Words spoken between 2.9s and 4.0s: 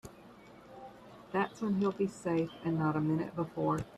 a minute before.